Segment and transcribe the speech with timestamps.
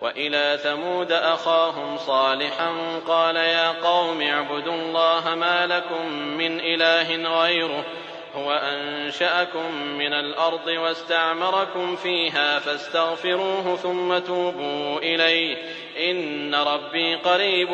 [0.00, 7.84] وإلى ثمود أخاهم صالحا قال يا قوم اعبدوا الله ما لكم من إله غيره
[8.36, 15.56] هو أنشأكم من الأرض واستعمركم فيها فاستغفروه ثم توبوا إليه
[16.10, 17.70] إن ربي قريب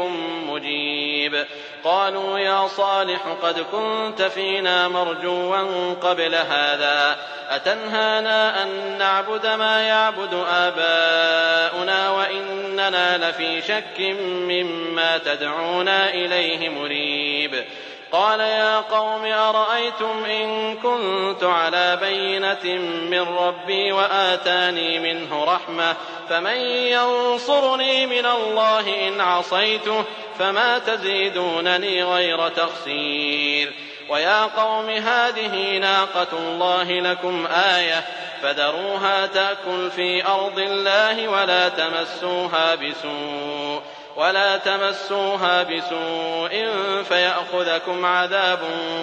[0.49, 1.45] مجيب
[1.85, 7.17] قالوا يا صالح قد كنت فينا مرجوا قبل هذا.
[7.51, 14.01] أتنهانا أن نعبد ما يعبد آباؤنا وإننا لفي شك
[14.49, 17.65] مما تدعونا إليه مريب.
[18.13, 22.79] قال يا قوم أرأيتم إن كنت على بينة
[23.11, 25.97] من ربي وآتاني منه رحمة
[26.29, 30.05] فمن ينصرني من الله إن عصيته
[30.43, 33.73] فما تزيدونني غير تخسير.
[34.09, 38.05] ويا قوم هذه ناقة الله لكم آية
[38.43, 43.83] فذروها تأكل في أرض الله ولا تمسوها بسوء
[44.17, 46.69] ولا تمسوها بسوء
[47.09, 48.61] فيأخذكم عذاب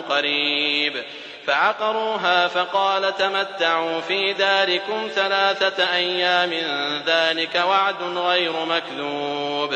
[0.10, 1.04] قريب.
[1.48, 6.54] فعقروها فقال تمتعوا في داركم ثلاثة أيام
[7.06, 9.76] ذلك وعد غير مكذوب.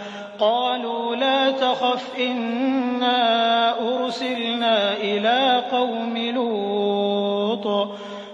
[0.39, 7.87] قالوا لا تخف إنا أرسلنا إلى قوم لوط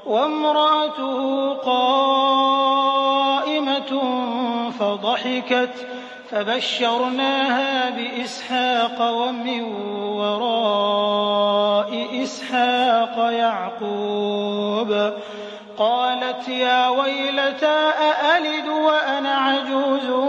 [0.05, 2.01] وامرأته قائمة
[4.79, 5.87] فضحكت
[6.29, 9.63] فبشرناها بإسحاق ومن
[10.19, 15.13] وراء إسحاق يعقوب.
[15.77, 20.26] قالت يا ويلتى أألد وأنا عجوز؟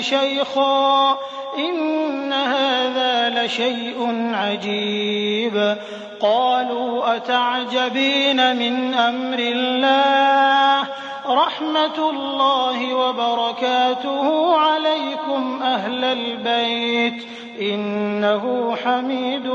[0.00, 1.18] شيخا
[1.58, 5.76] إن هذا لشيء عجيب.
[6.20, 10.88] قالوا أتعجبين من أمر الله؟
[11.26, 17.26] رحمة الله وبركاته عليكم أهل البيت
[17.60, 19.46] إنه حميد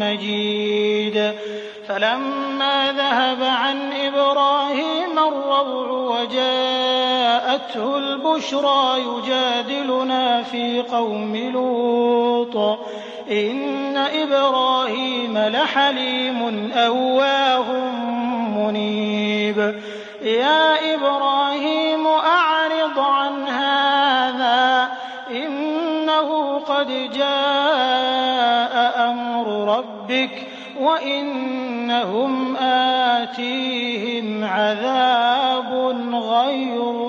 [0.00, 1.34] مجيد.
[1.88, 6.24] فلما ذهب عن إبراهيم الروع
[7.38, 12.78] وجاءته البشرى يجادلنا في قوم لوط.
[13.30, 17.72] إن إبراهيم لحليم أواه
[18.56, 19.74] منيب.
[20.22, 24.88] يا إبراهيم أعرض عن هذا.
[25.30, 30.46] إنه قد جاء أمر ربك
[30.80, 35.72] وإنهم آتيهم عذاب
[36.14, 37.07] غير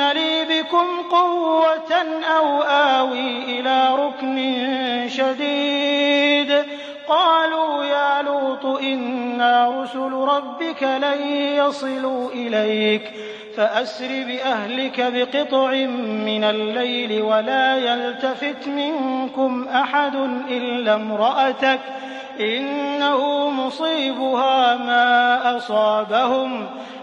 [0.00, 1.92] لي بكم قوة
[2.38, 4.38] أو آوي إلى ركن
[5.08, 6.64] شديد.
[7.08, 13.02] قالوا يا لوط إنا رسل ربك لن يصلوا إليك
[13.56, 15.70] فأسر بأهلك بقطع
[16.26, 20.14] من الليل ولا يلتفت منكم أحد
[20.50, 21.80] إلا امرأتك
[22.40, 26.66] إنه مصيبها ما أصابهم.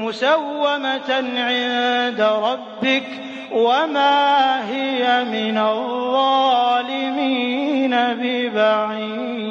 [0.00, 3.08] مسومة عند ربك
[3.52, 7.00] وما هي من الظالمين
[7.94, 9.50] ببعيد.